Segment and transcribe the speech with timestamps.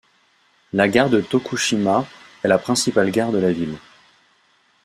[0.73, 2.07] La gare de Tokushima
[2.41, 3.77] est la principale gare de la ville.